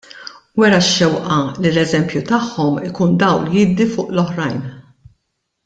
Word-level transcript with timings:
Wera 0.61 0.79
x-xewqa 0.85 1.37
li 1.65 1.69
l-eżempju 1.73 2.21
tagħhom 2.31 2.81
ikun 2.89 3.13
dawl 3.25 3.47
jiddi 3.57 3.89
fuq 3.95 4.09
l-oħrajn. 4.15 4.61